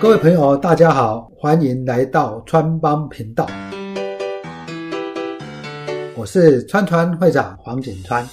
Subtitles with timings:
[0.00, 3.44] 各位朋友，大家好，欢迎来到川帮频道。
[6.14, 8.24] 我是川川会长黄景川。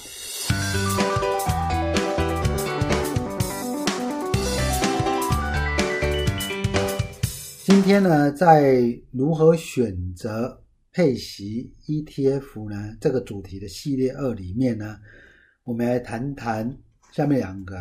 [7.64, 10.62] 今天呢，在如何选择
[10.92, 14.98] 配息 ETF 呢这个主题的系列二里面呢，
[15.64, 16.72] 我们来谈谈
[17.10, 17.76] 下面两个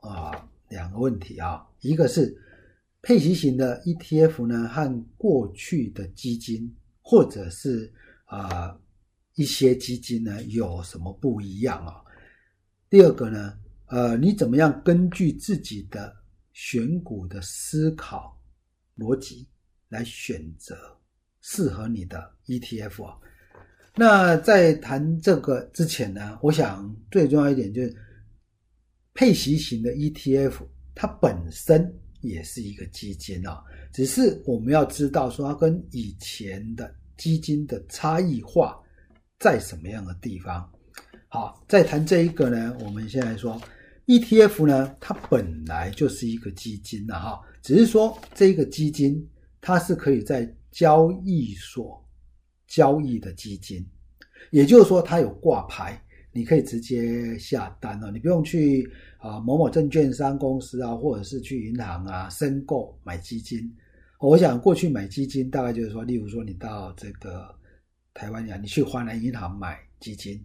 [0.00, 0.32] 啊
[0.68, 2.36] 两个问题啊，一个是。
[3.00, 7.92] 配息型的 ETF 呢，和过去的基金或者是
[8.24, 8.76] 啊
[9.34, 12.02] 一些基金呢有什么不一样啊？
[12.90, 13.56] 第二个呢，
[13.86, 16.14] 呃，你怎么样根据自己的
[16.52, 18.36] 选股的思考
[18.96, 19.46] 逻辑
[19.88, 20.76] 来选择
[21.40, 23.16] 适合你的 ETF 啊？
[23.94, 27.96] 那在谈这个之前呢，我想最重要一点就是
[29.14, 31.96] 配息型的 ETF 它本身。
[32.20, 38.78] 也是一个基金啊，只是我们要知道说它跟以前的基金的差异化
[39.38, 40.70] 在什么样的地方。
[41.28, 43.60] 好，在谈这一个呢，我们先来说
[44.06, 49.28] ETF 呢，它本来就是一个基金的哈，只是说这个基金
[49.60, 52.02] 它是可以在交易所
[52.66, 53.86] 交易的基金，
[54.50, 56.02] 也就是说它有挂牌。
[56.30, 63.74] 你可以直接下单了，你不用去啊某某证券商公司啊，或者是去银行啊申购买基金。
[64.20, 67.52] 我想过去买基金大概就是说，例如说你到这个
[68.12, 70.44] 台湾呀，你去华南银行买基金，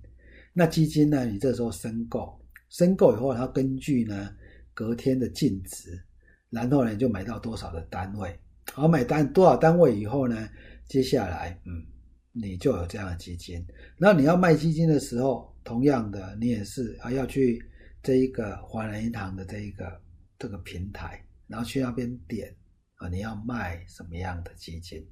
[0.54, 2.40] 那基金呢，你这时候申购，
[2.70, 4.34] 申购以后，它根据呢
[4.74, 6.02] 隔天的净值，
[6.50, 8.34] 然后呢就买到多少的单位，
[8.72, 10.50] 好买单多少单位以后呢，
[10.88, 11.84] 接下来嗯
[12.32, 13.64] 你就有这样的基金。
[13.98, 15.53] 那你要卖基金的时候。
[15.64, 17.64] 同样的，你也是啊，要去
[18.02, 20.02] 这一个华南银行的这一个
[20.38, 22.54] 这个平台，然后去那边点
[22.96, 25.06] 啊，你要卖什么样的基金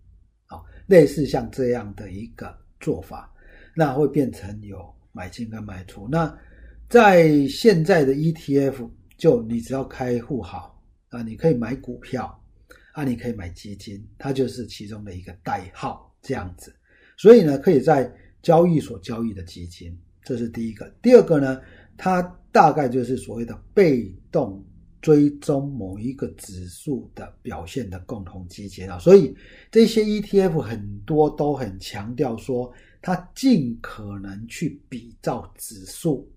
[0.48, 0.62] 啊？
[0.88, 3.34] 类似像这样的一个做法，
[3.76, 6.08] 那会变成有买进跟卖出。
[6.10, 6.38] 那
[6.90, 12.44] 在现在的 ETF，就你只要开户好啊，你可以买股票
[12.94, 16.76] 啊，你可以买基金，它就是其中的一个代号这样子。
[17.16, 18.12] 所以呢，可以在
[18.42, 19.98] 交易所交易的基金。
[20.24, 21.60] 这是第一个，第二个呢，
[21.98, 22.22] 它
[22.52, 24.64] 大概就是所谓的被动
[25.02, 29.36] 追踪某一个指数的表现的共同基金啊，所以
[29.72, 32.72] 这些 ETF 很多都很强调说，
[33.02, 36.32] 它尽可能去比照指数，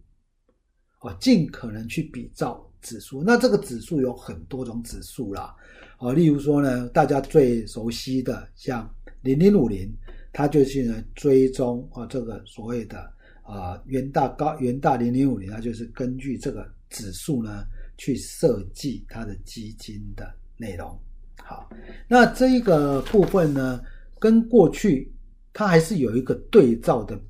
[1.01, 3.23] 哦，尽可能去比照指数。
[3.23, 5.55] 那这个指数有很多种指数啦，
[5.99, 8.89] 哦，例如说呢，大家最熟悉的像
[9.21, 9.93] 零零五零，
[10.33, 13.13] 它就是呢追踪啊这个所谓的。
[13.45, 17.65] 啊，元大高元大零零五零，它就是根据这个指数呢
[17.97, 20.99] 去设计它的基金的内容。
[21.43, 21.69] 好，
[22.09, 23.81] 那这一个部分呢，
[24.19, 25.13] 跟过去
[25.53, 27.21] 它还是有一个对照的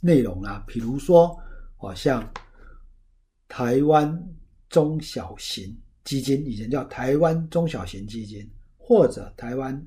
[0.00, 0.64] 内容啊。
[0.66, 1.38] 比如说，
[1.76, 2.26] 好像
[3.48, 4.10] 台湾
[4.70, 9.84] 中小型基金，以前叫台湾中小型基金，或者台湾。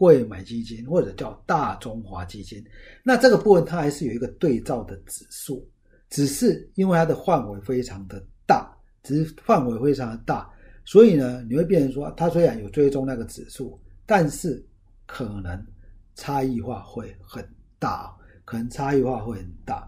[0.00, 2.64] 贵买基金或者叫大中华基金，
[3.02, 5.68] 那这个部分它还是有一个对照的指数，
[6.08, 10.50] 只是因为它的范围非常的大，只是范围非常的大，
[10.86, 14.64] 所以呢，你会变成说，它虽然有追踪那个指数，但是
[15.04, 15.62] 可能
[16.14, 17.46] 差异化会很
[17.78, 18.10] 大，
[18.46, 19.86] 可能差异化会很大。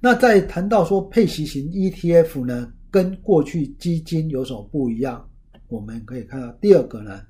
[0.00, 5.28] 那在谈到说配息型 ETF 呢，跟过去基金有什么不一样？
[5.68, 7.20] 我们可以看到第二个呢。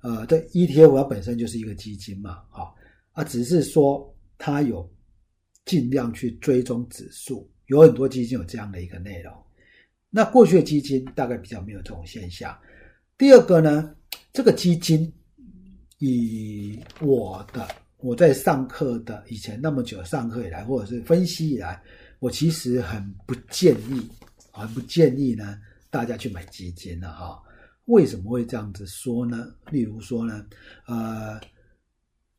[0.00, 2.74] 呃，这 ETF 它本身就是一个基金嘛，好
[3.12, 4.88] 啊，只是说它有
[5.64, 9.32] 尽量去追踪指数，有很多基金有这样的一个内容。
[10.08, 12.56] 那过去的基金大概比较没有这种现象。
[13.18, 13.94] 第二个呢，
[14.32, 15.12] 这个基金
[15.98, 21.82] 以我的我在上课的以前那么久上课以来，或者是分析以来，
[22.20, 24.08] 我其实很不建议，
[24.52, 25.58] 很不建议呢
[25.90, 27.42] 大家去买基金的哈。
[27.88, 29.48] 为什么会这样子说呢？
[29.70, 30.44] 例如说呢，
[30.86, 31.40] 呃，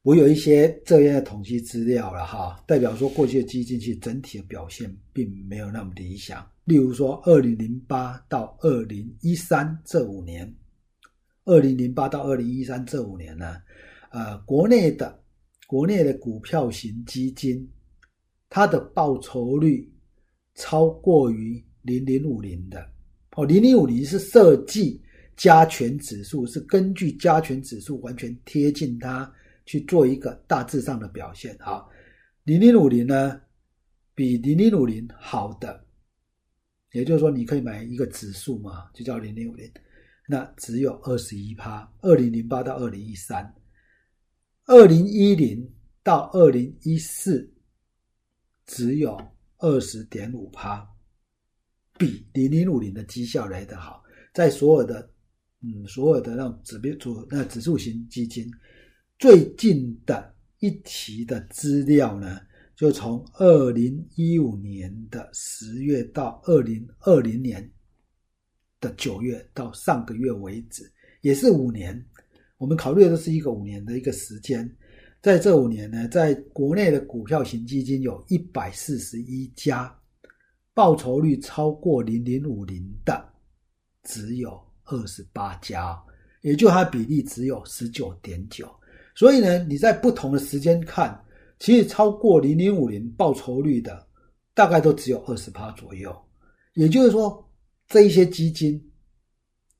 [0.04, 6.48] 我有一些这样的统计资料了哈，代表说过去的基金其实整体的表现并没有那么理想。
[6.66, 10.56] 例如说，二零零八到二零一三这五年，
[11.46, 13.56] 二零零八到二零一三这五年呢，
[14.12, 15.20] 呃，国内的
[15.66, 17.68] 国内的股票型基金，
[18.52, 19.92] 它的报酬率
[20.54, 22.88] 超过于零零五零的
[23.36, 25.02] 哦，零零五零是设计。
[25.40, 29.34] 加权指数是根据加权指数完全贴近它
[29.66, 31.82] 去做一个大致上的表现啊。
[32.44, 33.40] 零零五零呢，
[34.14, 35.86] 比零零五零好的，
[36.92, 39.72] 也就是说你可以买一个指数嘛，就叫零零五零。
[40.28, 41.90] 那只有二十一趴。
[42.02, 43.56] 二零零八到二零一三，
[44.66, 47.50] 二零一零到二零一四
[48.66, 49.18] 只有
[49.60, 50.86] 二十点五趴，
[51.98, 54.04] 比零零五零的绩效来得好。
[54.34, 55.10] 在所有的
[55.62, 58.50] 嗯所有的那种指标组那指数型基金
[59.18, 62.40] 最近的一期的资料呢？
[62.76, 67.70] 就从二零一五年的十月到二零二零年
[68.80, 70.90] 的九月到上个月为止，
[71.20, 72.02] 也是五年。
[72.58, 74.70] 我们考虑的都是一个五年的一个时间。
[75.22, 79.94] 在这五年呢，在国内的股票型基金有一百四十一家，
[80.74, 83.30] 报酬率超过零零五零的
[84.04, 84.58] 只有
[84.90, 85.98] 二十八家，
[86.42, 88.70] 也就它比例只有十九点九。
[89.16, 91.18] 所以呢，你在不同的时间看。
[91.62, 94.08] 其实超过零零五零报酬率的，
[94.54, 96.18] 大概都只有二十趴左右。
[96.74, 97.46] 也就是说，
[97.90, 98.82] 这一些基金，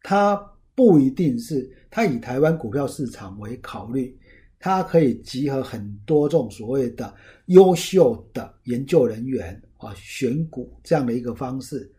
[0.02, 0.36] 它
[0.76, 4.14] 不一定是它以台湾股票市场为考虑，
[4.60, 7.16] 它可以集合很多种所谓的
[7.46, 11.90] 优秀的研究人员啊，选股这样的一个方式。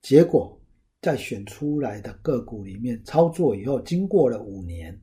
[0.00, 0.60] 结果
[1.02, 4.98] 在选出来的个股里面操作以后，经过了五年，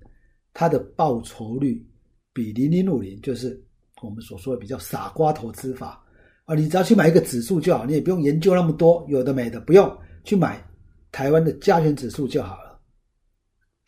[0.54, 1.88] 它的报酬率
[2.34, 3.64] 比零零五零就是。
[4.02, 6.02] 我们所说的比较傻瓜投资法
[6.46, 9.94] 啊，你只要去买一个指数就好，你也不用研究那么多有的没的，不用
[10.24, 10.66] 去买
[11.12, 12.80] 台湾的加权指数就好了。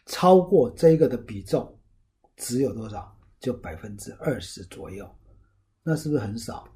[0.08, 1.80] 超过这个的比重
[2.36, 3.10] 只有多少？
[3.40, 5.10] 就百分之二十左右，
[5.82, 6.68] 那是不是很少？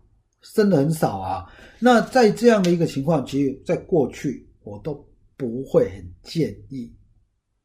[0.53, 1.51] 真的很少啊！
[1.77, 5.05] 那在这样的一个情况，其实在过去我都
[5.37, 6.93] 不会很建议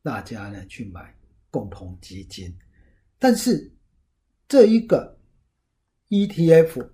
[0.02, 1.14] 大家呢去买
[1.50, 2.54] 共同基金，
[3.18, 3.72] 但是
[4.48, 5.18] 这一个。
[6.12, 6.84] ETF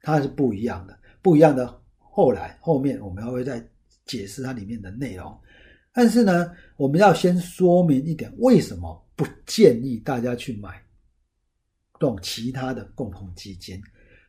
[0.00, 1.80] 它是不一样的，不一样的。
[1.98, 3.64] 后来后面我们还会再
[4.04, 5.40] 解释它里面的内容。
[5.92, 10.82] 但是呢，我们要先说明一点，为什么不建议大家去买
[11.92, 13.80] 这种其他的共同基金？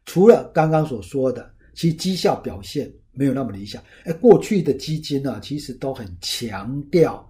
[0.05, 3.84] 除了刚刚所说的，其绩效表现没有那么理想。
[4.06, 7.30] 哎，过去的基金呢，其实都很强调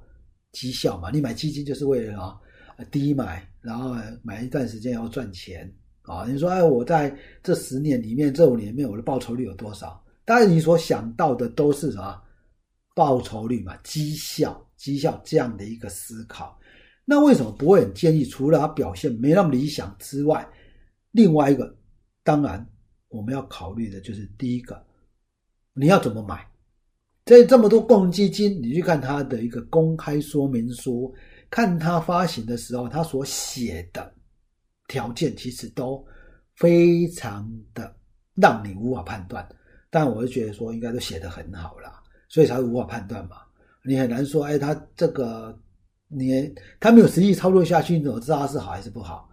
[0.52, 1.10] 绩效嘛。
[1.10, 2.40] 你买基金就是为了啊
[2.92, 5.74] 低买，然后买一段时间要赚钱。
[6.04, 7.14] 啊，你说，哎，我在
[7.44, 10.02] 这十年里面，这五年里面，我的报酬率有多少？
[10.24, 12.22] 当然，你所想到的都是什么
[12.96, 16.58] 报酬率嘛，绩效、绩效这样的一个思考。
[17.04, 18.24] 那为什么不会建议？
[18.24, 20.48] 除了它表现没那么理想之外，
[21.12, 21.76] 另外一个，
[22.24, 22.66] 当然
[23.10, 24.82] 我们要考虑的就是第一个，
[25.78, 26.44] 你要怎么买？
[27.24, 31.14] 在这么多共同基金，你去看它的一个公开说明书，
[31.50, 34.14] 看它发行的时候，它所写的。
[34.88, 36.02] 条件其实都
[36.56, 37.94] 非常的
[38.36, 39.46] 让你无法判断，
[39.90, 41.92] 但我是觉得说应该都写得很好了，
[42.30, 43.36] 所以才会无法判断嘛。
[43.84, 45.54] 你很难说，哎，他这个
[46.08, 49.30] 你他没有实际操作下去，你怎么知道他是好还是不好？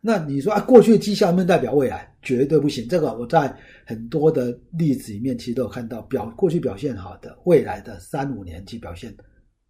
[0.00, 2.12] 那你说啊，过去的绩效能代表未来？
[2.22, 2.86] 绝对不行。
[2.88, 3.56] 这个我在
[3.86, 9.14] 很多的例子里面其实都有看到，表过去表现好的，未来的三五年其实表现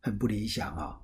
[0.01, 0.99] 很不理想啊。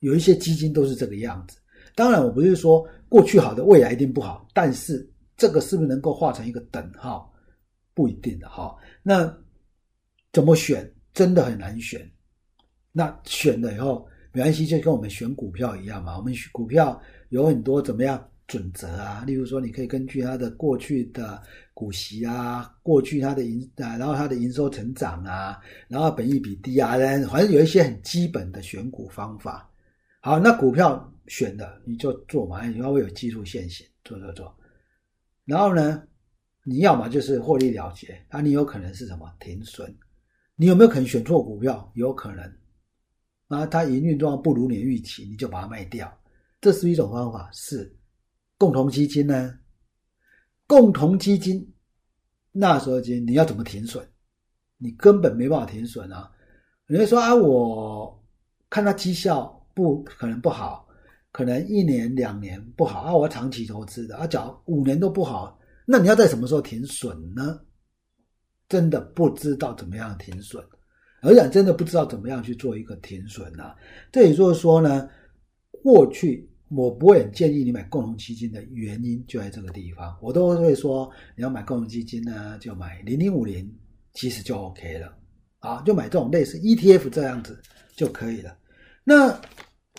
[0.00, 1.58] 有一些基金都是这个样子。
[1.94, 7.32] 当然，我不是说过去好的未来一定不好，但是这个是不是能够画成一个等号，
[7.94, 8.74] 不一定的哈。
[9.02, 9.34] 那
[10.32, 12.08] 怎么选，真的很难选。
[12.92, 16.16] 那选了以后没关系，就跟我们选股票一样嘛。
[16.16, 17.00] 我们选股票
[17.30, 19.24] 有很多怎么样准则啊？
[19.26, 21.42] 例如说，你可以根据它的过去的
[21.72, 26.98] 股息啊，过去它的营啊，然后它的营收成长啊，然后本益比低啊，
[27.30, 29.66] 反正有一些很基本的选股方法。
[30.20, 34.54] 好，那股票选的你就做嘛，你要会有技术线型，做做做。
[35.46, 36.02] 然后呢，
[36.62, 39.96] 你要么就是获利了结，啊，你有可能是什么停损？
[40.56, 41.90] 你有没有可能选错股票？
[41.94, 42.44] 有可能，
[43.48, 46.12] 啊，它营运状况不如你预期，你就把它卖掉，
[46.60, 47.48] 这是一种方法。
[47.52, 47.90] 是
[48.62, 49.58] 共同基金呢？
[50.68, 51.68] 共同基金
[52.52, 54.06] 那时候金你要怎么停损？
[54.78, 56.30] 你根本没办法停损啊！
[56.86, 58.24] 你会说啊，我
[58.70, 59.58] 看它绩效。
[59.74, 60.86] 不可能不好，
[61.32, 63.16] 可能一年两年不好啊！
[63.16, 67.58] 我长期投资的啊，假如五年都不好，那你要在什么时候停损呢？
[68.68, 70.62] 真的不知道怎么样停损，
[71.22, 73.74] 而且真的不知道怎么样去做一个停损啊！
[74.12, 75.08] 这也就是说呢，
[75.82, 83.70] 过去我不会很建议你买共同基金的原因就在这个地方，我都会说你要买共同基金呢，就买零零五零，
[84.14, 85.14] 其实就 OK 了
[85.58, 87.60] 啊，就买这种类似 ETF 这样子
[87.94, 88.56] 就可以了。
[89.04, 89.40] 那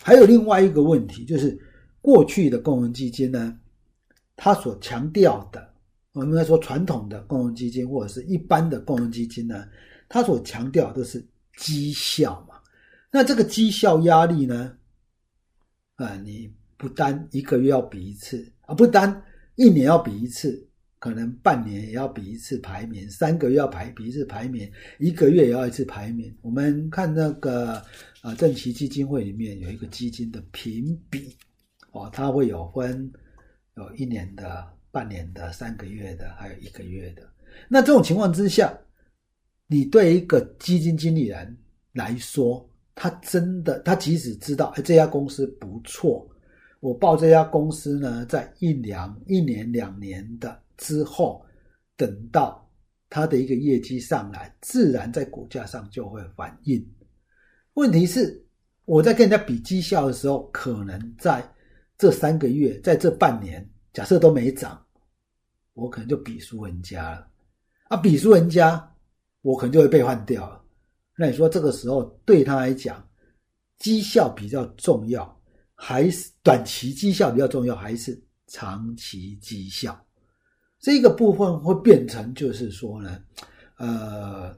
[0.02, 1.58] 还有另外一个问题，就是
[2.00, 3.58] 过去的共同基金呢，
[4.36, 5.74] 它所强调的，
[6.12, 9.66] 我们应该说传统的共同基金或者是一般的共同基金呢，
[10.08, 11.24] 它所强调都是
[11.56, 12.56] 绩效嘛。
[13.10, 14.76] 那这个绩效压力呢？
[15.96, 19.22] 啊，你不单一个月要比一次啊，不单
[19.56, 20.66] 一年要比一次，
[20.98, 26.34] 可能半年也要比一次排名，三个月要排比一次排名，一个月也要一次排名。
[26.40, 27.82] 我们看那个
[28.22, 31.36] 啊，正奇基金会里面有一个基金的评比
[31.92, 33.12] 哦，它会有分
[33.76, 37.22] 有一年的、半年的、三个月的，还有一个月的。
[37.68, 38.76] 那这种情况之下，
[39.66, 41.56] 你对一个基金经理人
[41.92, 46.28] 来说，他真的，他即使知道哎这家公司不错，
[46.84, 51.42] 我报这家公司呢，在一两一年两年的之后，
[51.96, 52.70] 等到
[53.08, 56.86] 他的一个业绩上来，自然在股价上就会反映。
[57.72, 58.38] 问题是，
[58.84, 61.42] 我在跟人家比绩效的时候，可能在
[61.96, 64.78] 这三个月，在这半年，假设都没涨，
[65.72, 67.26] 我可能就比输人家了。
[67.84, 68.94] 啊，比输人家，
[69.40, 70.62] 我可能就会被换掉了。
[71.16, 73.02] 那你说这个时候对他来讲，
[73.78, 75.40] 绩效比较重要，
[75.74, 79.98] 还是短期绩效比较重要，还是长期绩效？
[80.78, 83.22] 这个部分会变成就是说呢，
[83.78, 84.54] 呃，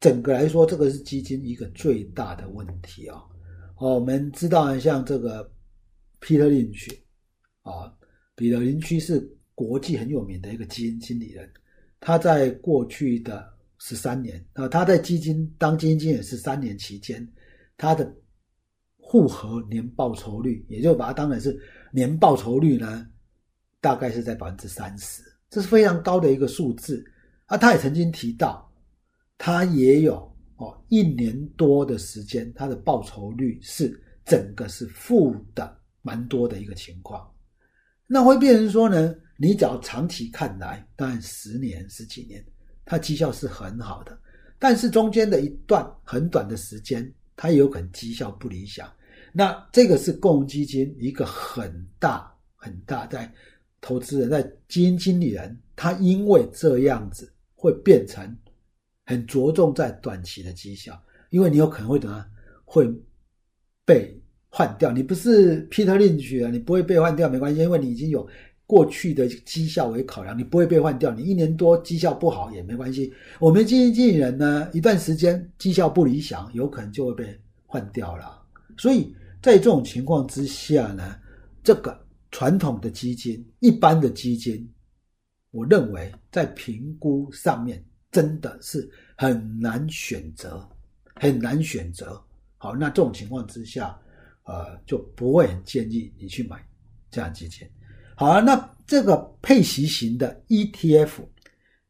[0.00, 3.22] 整个来说，这个是基金一个最大的问题啊。
[3.76, 5.50] 哦，我们知道像这个
[6.20, 6.92] Peter Lynch
[7.62, 7.92] 啊，
[8.34, 9.20] 彼得林区是
[9.54, 11.50] 国际很有名的一个基金经理人。
[12.00, 13.48] 他在过去的
[13.78, 17.26] 十三年啊，他在基金当基金经理是三年期间，
[17.76, 18.12] 他的
[19.10, 23.04] 复合年报酬率，也就把它当成是年报酬率呢，
[23.80, 27.04] 大概是在百分之三十，这是非常高的一个数字
[27.46, 27.58] 啊。
[27.58, 28.72] 他也曾经提到，
[29.36, 37.28] 他也有哦一年多的时间，他的报酬率是整个是负的，蛮多的一个情况。
[38.06, 39.12] 那会变成说呢？
[39.36, 42.44] 你只要长期看来，当然十年、十几年，
[42.84, 44.16] 它绩效是很好的。
[44.56, 48.88] 但是中间的一段很短的时间，它有可能绩效不理想。
[49.32, 53.32] 那这个是共同基金一个很大很大在
[53.80, 58.36] 投资人、在基金经理人，他因为这样子会变成
[59.06, 62.24] 很着重在短期的绩效，因为你有可能会怎么
[62.64, 62.90] 会
[63.84, 64.92] 被换掉？
[64.92, 68.28] 你不是 Peter Lynch 啊，你不会被换掉，没关系，因为你已经有。
[68.66, 71.10] 过去的绩效为考量，你不会被换掉。
[71.10, 73.12] 你一年多绩效不好也没关系。
[73.40, 78.39] 我们基金经理人呢，一段时间绩效不理想，有可能就会被换掉了。
[78.76, 81.18] 所以在这种情况之下呢，
[81.62, 81.98] 这个
[82.30, 84.68] 传统的基金、一般的基金，
[85.50, 90.68] 我认为在评估上面真的是很难选择，
[91.14, 92.22] 很难选择。
[92.56, 93.98] 好，那这种情况之下，
[94.44, 96.62] 呃，就不会很建议你去买
[97.10, 97.66] 这样基金。
[98.14, 101.26] 好，那这个配息型的 ETF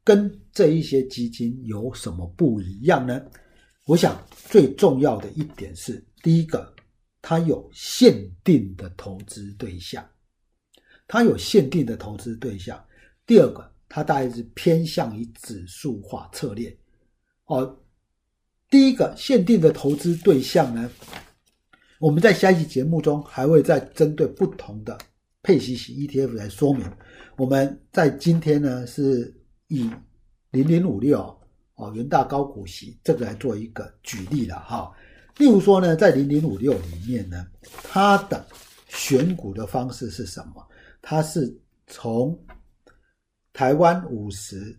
[0.05, 3.21] 跟这一些基金有什么不一样呢？
[3.87, 4.17] 我想
[4.49, 6.75] 最重要的一点是，第一个，
[7.23, 10.07] 它有限定的投资对象，
[11.07, 12.77] 它有限定的投资对象；
[13.27, 16.77] 第二个，它大概是偏向于指数化策略。
[17.47, 17.79] 哦，
[18.69, 20.91] 第一个限定的投资对象呢，
[21.99, 24.97] 我们在下一期节目中还会再针对不同的。
[25.43, 26.85] 配息型 ETF 来说明，
[27.39, 29.35] 我们在今天呢是
[29.69, 29.91] 以
[30.51, 31.19] 零零五六
[31.77, 34.93] 哦元大高股息这个来做一个举例了哈。
[35.41, 37.47] 例如说呢，在零零五六里面呢，
[37.83, 38.47] 它的
[38.89, 40.65] 选股的方式是什么？
[41.01, 42.39] 它是从
[43.55, 44.79] 台湾五十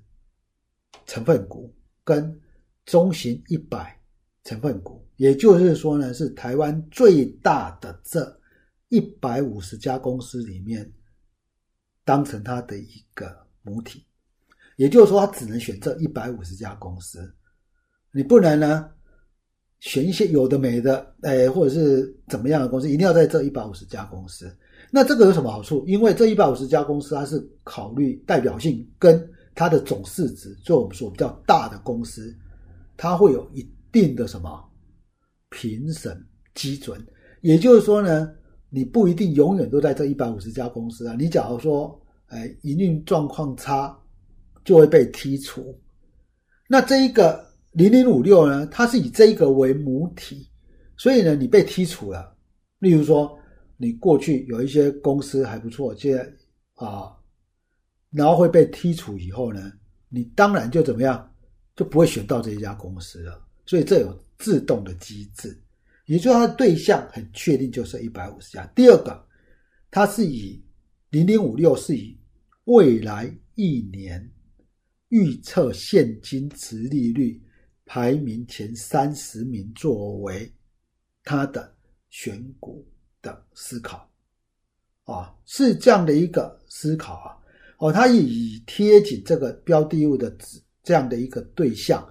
[1.07, 2.39] 成分股跟
[2.85, 3.99] 中型一百
[4.43, 8.39] 成分股，也就是说呢，是台湾最大的这。
[8.93, 10.91] 一百五十家公司里面，
[12.03, 14.05] 当成它的一个母体，
[14.75, 17.33] 也就是说，它只能选这一百五十家公司，
[18.11, 18.91] 你不能呢
[19.81, 24.49] 选一些有的没的，哎，或者是怎么样的公司，一定要在这一百五十家公司。
[24.89, 25.83] 那这个有什么好处？
[25.85, 32.33] 因为这一百五十家公司，它是考虑代表性跟它的总市值，就我们说比较大的公司，
[32.95, 34.63] 它会有一定的什么
[35.49, 36.17] 评审
[36.55, 37.05] 基准，
[37.41, 38.31] 也就是说呢。
[38.73, 41.13] 你不一定永远都在这一百五十家公司啊！
[41.19, 43.93] 你假如说，哎，营运状况差，
[44.63, 45.77] 就会被剔除。
[46.69, 50.49] 那这一个零零五六呢，它是以这一个为母体，
[50.97, 52.35] 所以呢，你被剔除了。
[52.79, 53.37] 例如说，
[53.77, 56.23] 你过去有一些公司还不错，现在
[56.75, 57.15] 啊，
[58.09, 59.71] 然后会被剔除以后呢，
[60.09, 61.33] 你当然就怎么样，
[61.75, 63.41] 就不会选到这一家公司了。
[63.65, 65.57] 所以这有自动的机制。
[66.07, 68.65] 也就是它的对象很确定，就是一百五十家。
[68.75, 69.25] 第二个，
[69.89, 70.61] 它是以
[71.09, 72.19] 零零五六是以
[72.65, 74.29] 未来一年
[75.07, 77.41] 预测现金值利率
[77.93, 80.49] 排名前三十名作为
[81.25, 81.75] 他的
[82.09, 82.87] 选股
[83.21, 84.09] 的思考
[85.03, 87.35] 啊，是这样的一个思考啊。
[87.79, 92.01] 哦，他以贴紧这个标的物的指这样的一个对象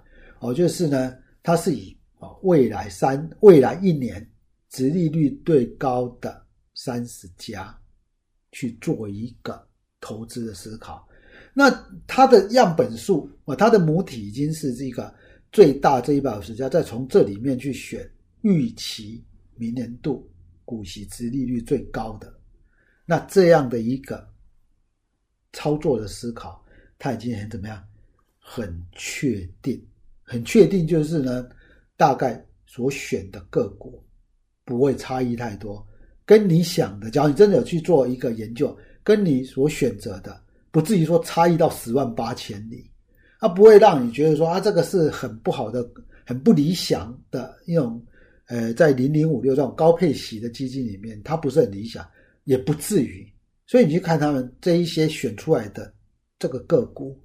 [0.41, 4.31] 哦，就是呢，他是以哦未来三未来一年
[4.69, 6.45] 殖利率最高的
[6.75, 7.75] 三十家
[8.53, 9.67] 去做一个
[9.99, 11.09] 投资的思考。
[11.55, 11.71] 那
[12.07, 15.13] 它的样本数啊，它的母体已经是这个
[15.53, 18.09] 最大这一百五十家，再从这里面去选
[18.43, 19.25] 预期
[19.57, 20.29] 明年度
[20.65, 22.33] 股息殖利率最高的，
[23.05, 24.29] 那这样的一个
[25.53, 26.65] 操作的思考，
[26.99, 27.85] 它已经很怎么样？
[28.39, 29.81] 很确定，
[30.23, 31.49] 很确定，就是呢，
[31.97, 34.05] 大概所选的个股
[34.65, 35.87] 不会差异太多，
[36.25, 40.45] 跟你想的，假如你真的有去做一个研究，跟你所选择的。
[40.73, 42.90] 不至于说差异到十万八千里，
[43.41, 45.89] 它不会让你觉得说啊，这个是很不好的、
[46.27, 48.01] 很不理想的一种，
[48.49, 52.07] 呃，在零零五六这种高配息的基金里面，它不是很理想，
[52.45, 53.27] 也不至于。
[53.67, 55.91] 所以你去看他们这一些选出来的
[56.39, 57.19] 这个个股，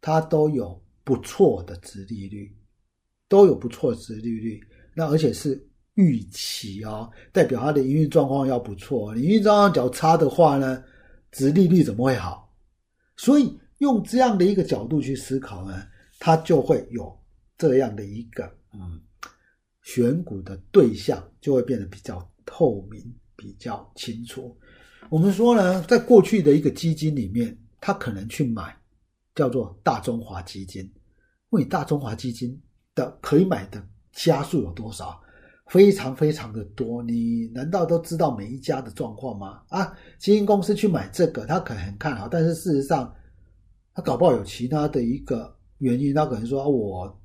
[0.00, 2.50] 它都有不错的值利率，
[3.28, 4.58] 都有不错的值利率。
[4.94, 5.62] 那而且是
[5.94, 9.14] 预期哦，代表它的营运状况要不错。
[9.16, 10.82] 营运状况较差的话呢，
[11.32, 12.50] 值利率怎么会好？
[13.16, 15.82] 所以用这样的一个角度去思考呢，
[16.18, 17.14] 它就会有
[17.58, 19.00] 这样的一个嗯，
[19.82, 23.02] 选股的对象就会变得比较透明、
[23.36, 24.56] 比较清楚。
[25.08, 28.76] 我们说呢，在过去的一个基金里面，他可能去买
[29.34, 30.88] 叫做大中华基金，
[31.48, 32.60] 问你大中华基金
[32.94, 33.82] 的可以买的
[34.12, 35.20] 家数有多少？
[35.68, 39.62] 非常非常的多，你难道都知道每一家的状况吗？
[39.68, 43.14] 啊，基金公司去买这个，他可能很看好，但是事实上，
[43.94, 47.20] 他搞不好有其他的一个原因，他可能说，我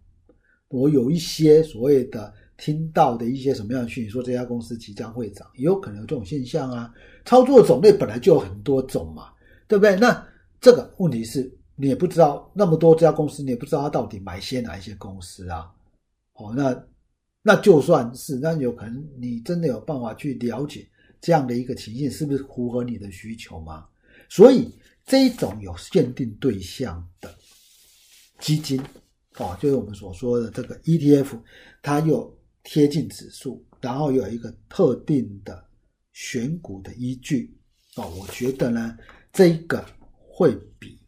[0.68, 6.94] 我有一些所谓的听到的一些什么样的讯息，说这家公司即将会涨，也有可能有这种现象啊。
[7.26, 9.30] 操作种类本来就有很多种嘛，
[9.68, 9.96] 对不对？
[9.96, 10.26] 那
[10.60, 15.72] 这个问题是你也不知道那么多家公司，你也不知道他到底买些哪一些公司啊？
[16.34, 16.84] 哦，那。
[17.48, 20.84] 那就算是，那有可能你真的有办法去了解
[21.22, 23.86] 这样的一个情形是不是符合你的需求吗？
[24.28, 24.68] 所以
[25.06, 27.34] 这种有限定对象的
[28.40, 28.82] 基金，
[29.38, 31.40] 哦，就是我们所说的这个 ETF，
[31.82, 35.64] 它又贴近指数，然后有一个特定的
[36.14, 37.56] 选股的依据，
[37.96, 38.98] 哦，我觉得呢，
[39.32, 39.86] 这个
[40.18, 41.00] 会比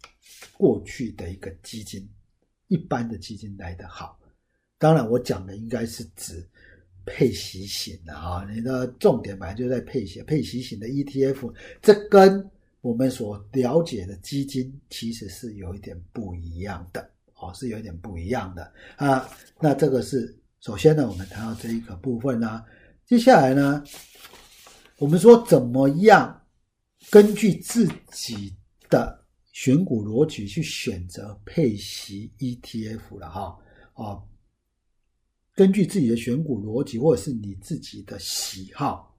[0.54, 2.08] 过去的一个基金，
[2.68, 4.20] 一般的基金来得好。
[4.78, 6.48] 当然，我讲的应该是指
[7.04, 12.48] 配息型的啊，你的重点本来就在配息，配息型的 ETF，这跟
[12.88, 19.30] 我们所了解的基金其实是有一点不一样的，哦，是有一点不一样的啊。
[19.60, 22.64] 那这个是首先呢，我们谈到这一个部分呢，
[23.06, 23.84] 接下来呢，
[25.00, 26.42] 我们说怎么样
[27.12, 28.56] 根据自己
[28.90, 29.22] 的
[29.52, 33.60] 选股逻辑去选择配息 ETF 了哈，
[33.96, 34.24] 啊。
[35.54, 39.14] 根据自己的选股逻辑，或者是你自己的喜好，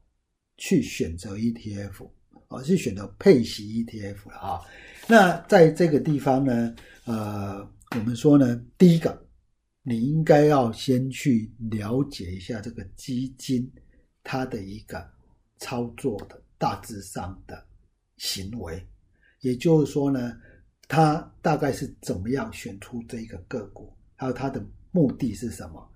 [0.57, 2.09] 去选择 ETF，
[2.49, 4.61] 而是选择配息 ETF 了啊。
[5.07, 9.27] 那在这个地方呢，呃，我们说呢，第一个，
[9.83, 13.71] 你应该要先去了解一下这个基金
[14.23, 15.09] 它的一个
[15.59, 17.65] 操作的大致上的
[18.17, 18.87] 行为，
[19.41, 20.37] 也就是说呢，
[20.89, 25.91] 它大概是怎么样选出这一个个股，还有它的目的是什么。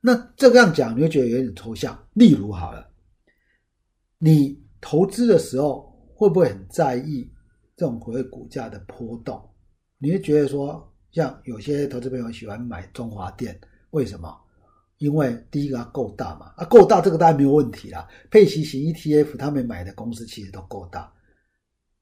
[0.00, 2.06] 那这样讲，你会觉得有点抽象。
[2.12, 2.88] 例如，好了，
[4.18, 7.28] 你投资的时候会不会很在意
[7.76, 9.40] 这种所谓股价的波动？
[9.98, 13.58] 你会觉得说，像有些投资朋友喜欢买中华电，
[13.90, 14.34] 为什么？
[14.98, 18.06] 因为第一个它够大嘛，啊，够大，这个当然没有问题啦。
[18.30, 21.12] 配息型 ETF，他们买的公司其实都够大。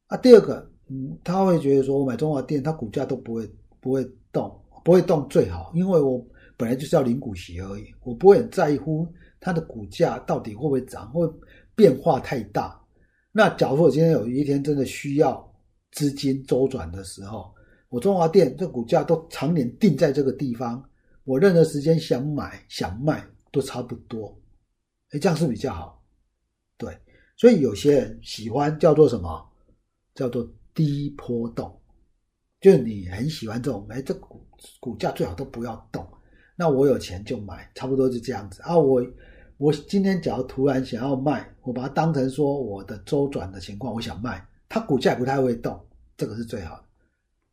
[0.07, 6.25] 啊，第二个，嗯，他会觉得说我买中华电，它股价都不会不会动，不会动最好，因为我。
[6.57, 11.29] 本来就是要领股息而已，我不会很在乎它的股价到底会不会涨，会
[11.75, 12.81] 变化太大。
[13.33, 15.53] 那假如我今天有一天真的需要
[15.93, 17.55] 资金周转的时候，
[17.89, 20.83] 我中华电这股价都常年定在这个地方，
[21.25, 24.37] 我任何时间想买想卖都差不多。
[25.11, 26.03] 哎，这样是比较好。
[26.77, 26.97] 对，
[27.37, 29.51] 所以有些人喜欢叫做什么？
[30.15, 31.77] 叫做低波动，
[32.61, 34.47] 就是你很喜欢这种，哎，这股
[34.79, 36.07] 股价最好都不要动。
[36.57, 38.79] 那我有钱就买，差不多就这样子啊。
[38.79, 39.05] 我
[39.57, 45.83] 我今天假如突然想要卖，我把它当成说我的周转的情况，我想卖，它股价不太会动，
[46.17, 46.85] 这个是最好的。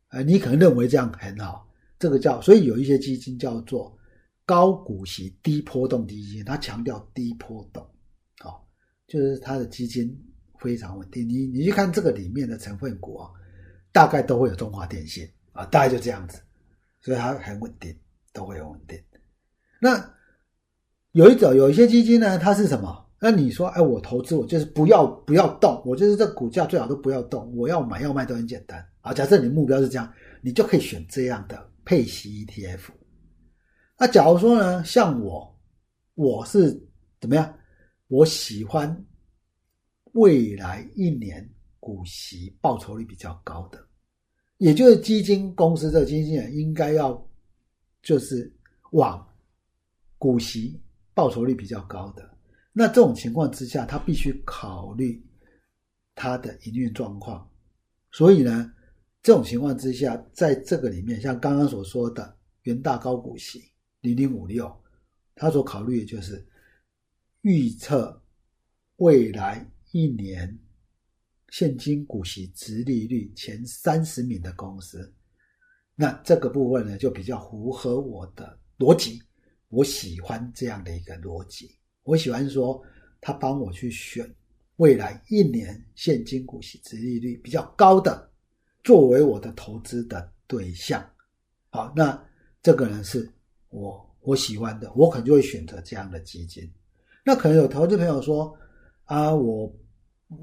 [0.08, 1.66] 呃，你可能认为这样很好，
[1.98, 3.96] 这个叫所以有一些基金叫做
[4.44, 7.82] 高股息低波动基金，它强调低波动，
[8.40, 8.68] 好，
[9.08, 10.14] 就是它的基金
[10.58, 11.26] 非常稳定。
[11.26, 13.30] 你你去看这个里面的成分股啊，
[13.90, 16.38] 大概都会有中华电信啊，大概就这样子，
[17.00, 17.96] 所以它很稳定，
[18.34, 19.02] 都会很稳定。
[19.80, 20.14] 那
[21.12, 23.01] 有一种有一些基金呢，它是什么？
[23.24, 29.14] 那你说，哎，我投资我就是不要不要动，我就是这股价最好都不要动，我要买要卖都很简单啊。
[29.14, 32.88] 假设你的目标是这样，你就可以选这样的配息 ETF。
[33.96, 35.56] 那假如说呢，像我，
[36.16, 36.72] 我是
[37.20, 37.54] 怎么样？
[38.08, 39.06] 我喜欢
[40.14, 43.78] 未来一年股息报酬率比较高的，
[44.56, 47.24] 也就是基金公司的基金人应该要
[48.02, 48.52] 就是
[48.90, 49.24] 往
[50.18, 50.82] 股息
[51.14, 52.31] 报酬率比较高的。
[52.72, 55.24] 那这种情况之下，他必须考虑
[56.14, 57.48] 他的营运状况。
[58.10, 58.72] 所以呢，
[59.22, 63.70] 这种情况之下，在这个里面，像刚刚所说的元大高股息。
[64.00, 64.68] 零零五六，
[65.36, 66.44] 他所考虑的就是
[67.42, 68.20] 预测
[68.96, 70.58] 未来一年
[71.50, 75.14] 现金股息值利率前三十名的公司。
[75.94, 79.22] 那这个部分呢，就比较符合我的逻辑。
[79.68, 81.78] 我喜欢这样的一个逻辑。
[82.04, 82.82] 我喜欢说，
[83.20, 84.28] 他帮我去选
[84.76, 88.30] 未来一年现金股息值利率比较高的，
[88.84, 91.04] 作为我的投资的对象。
[91.70, 92.22] 好，那
[92.62, 93.28] 这个人是。
[93.74, 96.70] 我我喜欢的，我可能就会选择这样的基金。
[97.24, 98.54] 那可能有投资朋友说
[99.06, 99.74] 啊，我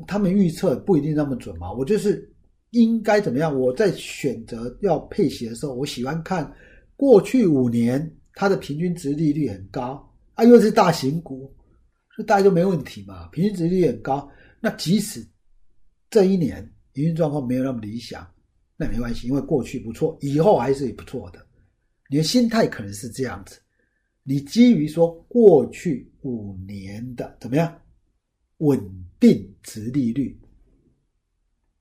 [0.07, 1.71] 他们预测不一定那么准嘛。
[1.71, 2.27] 我就是
[2.71, 3.55] 应该怎么样？
[3.55, 6.51] 我在选择要配息的时候，我喜欢看
[6.95, 10.08] 过去五年它的平均值利率很高
[10.39, 11.53] 啊，又是大型股，
[12.15, 13.27] 所以大家就没问题嘛。
[13.27, 15.21] 平均值率很高，那即使
[16.09, 18.25] 这一年营运状况没有那么理想，
[18.77, 21.45] 那没关系，因为过去不错，以后还是不错的。
[22.09, 23.59] 你的心态可能是这样子，
[24.23, 27.77] 你基于说过去五年的怎么样
[28.59, 28.79] 稳
[29.19, 30.39] 定值利率，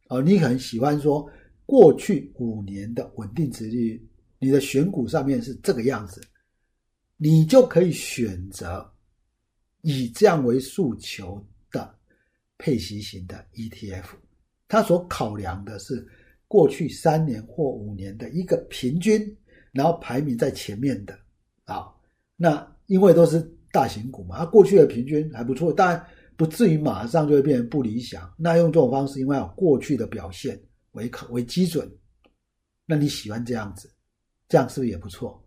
[0.08, 1.30] 哦，你可能喜欢说
[1.64, 4.08] 过去五年的稳定值利率，
[4.40, 6.20] 你的选股上面是这个样子，
[7.18, 8.90] 你就可以选择
[9.82, 11.94] 以这样为诉求的
[12.56, 14.06] 配息型的 ETF，
[14.66, 16.08] 它所考量的是
[16.46, 19.36] 过去三年或五年的一个平均。
[19.70, 21.16] 然后排名在前面的
[21.66, 21.86] 啊，
[22.36, 23.38] 那因为都是
[23.70, 26.04] 大型股嘛，它过去的平均还不错，但
[26.36, 28.32] 不至于马上就会变成不理想。
[28.36, 30.58] 那用这种方式，因为有过去的表现
[30.92, 31.88] 为可为基准，
[32.86, 33.92] 那你喜欢这样子，
[34.48, 35.40] 这样是不是也不错？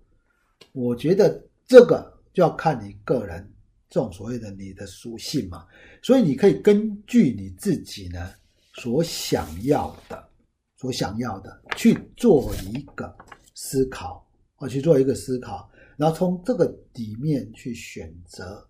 [0.72, 3.52] 我觉得这个就要看你个人
[3.90, 5.66] 这种所谓的你的属性嘛，
[6.02, 8.34] 所以你可以根据你自己呢
[8.76, 10.30] 所想要的、
[10.78, 13.16] 所想要的去做一个。
[13.54, 18.68] 思考，我去做一个思考，然后从这个里面去选择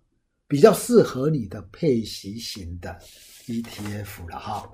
[0.49, 2.99] 比较适合你的配息型的
[3.45, 4.69] ETF 了哈。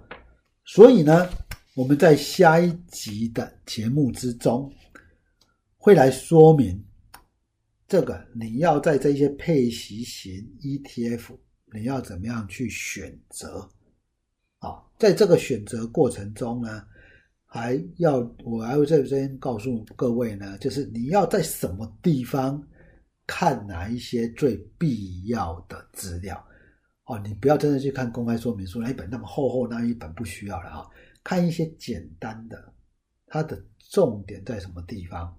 [0.66, 1.30] 所以呢，
[1.76, 4.74] 我们在下一集的节目之中
[5.78, 6.84] 会来说明
[7.88, 11.38] 这个你要在这些配息型 ETF
[11.74, 13.70] 你要怎么样去选择
[14.60, 14.84] 啊？
[15.00, 16.86] 在这个选择过程中呢？
[17.50, 22.62] 还要我还会在这边告诉各位呢，就是你要在什么地方
[23.26, 26.46] 看哪一些最必要的资料
[27.06, 30.86] 哦，你不要真的去看公开说明书那一本那么厚厚那一本不需要了啊，
[31.24, 32.74] 看一些简单的，
[33.28, 33.58] 它的
[33.90, 35.34] 重点在什么地方，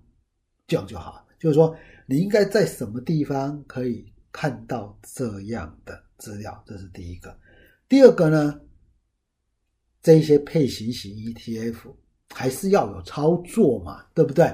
[0.66, 1.27] 这样就好。
[1.38, 7.38] 就是说你应该在什么地方可以看到这样的资料，这是第一个。
[7.88, 8.61] 第二个呢？
[10.01, 11.94] 这些配型型 ETF
[12.31, 14.46] 还是要有操作嘛，对不对？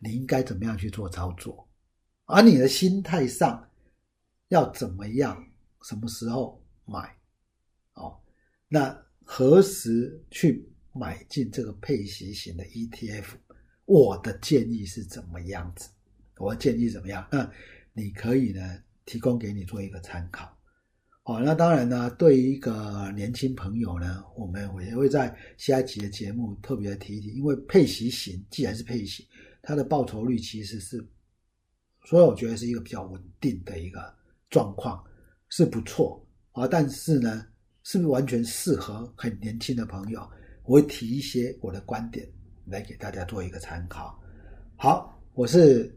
[0.00, 1.66] 你应该怎么样去做操作？
[2.26, 3.68] 而你的心态上
[4.48, 5.42] 要怎么样？
[5.82, 7.16] 什么时候买？
[7.94, 8.20] 哦，
[8.68, 13.24] 那何时去买进这个配型型的 ETF？
[13.86, 15.88] 我的建议是怎么样子？
[16.38, 17.26] 我建议怎么样？
[17.30, 17.50] 那
[17.92, 20.52] 你可以呢，提供给你做一个参考。
[21.22, 29.26] 好，那当然呢，对于一个年轻朋友呢，我们我也会在下一期的节目特别提一提，因为配息型既然是配息，
[29.60, 31.04] 它的报酬率其实是，
[32.04, 34.14] 所以我觉得是一个比较稳定的一个
[34.50, 35.02] 状况，
[35.48, 36.68] 是不错啊。
[36.68, 37.44] 但是呢，
[37.82, 40.20] 是不是完全适合很年轻的朋友？
[40.62, 42.24] 我会提一些我的观点
[42.66, 44.16] 来给大家做一个参考。
[44.76, 45.92] 好，我是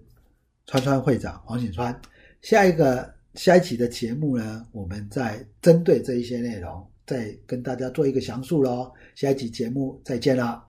[0.70, 2.00] 川川会长黄景川，
[2.42, 3.18] 下一个。
[3.36, 8.92] 下一期的节目呢，我们再针对这一些内容，再跟大家做一个详述喽。
[9.14, 10.66] 下一期节目再见了。